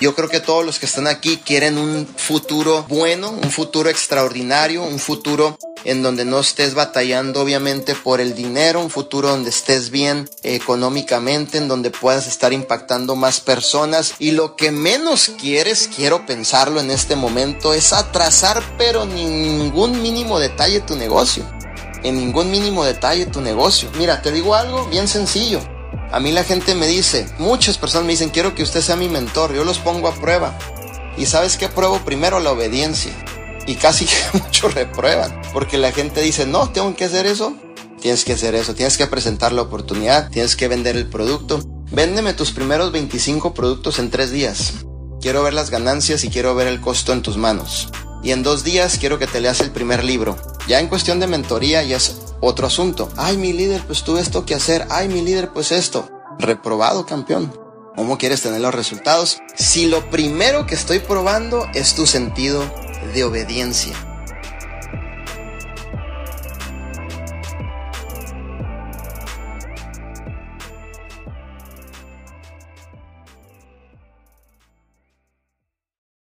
[0.00, 4.82] Yo creo que todos los que están aquí quieren un futuro bueno, un futuro extraordinario,
[4.82, 9.90] un futuro en donde no estés batallando obviamente por el dinero, un futuro donde estés
[9.90, 16.26] bien económicamente, en donde puedas estar impactando más personas y lo que menos quieres, quiero
[16.26, 21.44] pensarlo en este momento, es atrasar pero ningún mínimo detalle tu negocio,
[22.02, 23.90] en ningún mínimo detalle tu negocio.
[23.98, 25.73] Mira, te digo algo bien sencillo.
[26.14, 29.08] A mí la gente me dice, muchas personas me dicen, quiero que usted sea mi
[29.08, 30.56] mentor, yo los pongo a prueba.
[31.18, 31.98] ¿Y sabes qué pruebo?
[32.04, 33.10] Primero la obediencia
[33.66, 37.56] y casi que muchos reprueban, porque la gente dice, no, tengo que hacer eso.
[38.00, 41.60] Tienes que hacer eso, tienes que presentar la oportunidad, tienes que vender el producto.
[41.90, 44.74] Véndeme tus primeros 25 productos en tres días.
[45.20, 47.88] Quiero ver las ganancias y quiero ver el costo en tus manos.
[48.22, 50.36] Y en dos días quiero que te leas el primer libro.
[50.68, 53.08] Ya en cuestión de mentoría ya es otro asunto.
[53.16, 54.86] Ay, mi líder, pues tuve esto que hacer.
[54.90, 56.08] Ay, mi líder, pues esto.
[56.38, 57.52] Reprobado, campeón.
[57.96, 59.40] ¿Cómo quieres tener los resultados?
[59.54, 62.64] Si lo primero que estoy probando es tu sentido
[63.14, 63.94] de obediencia.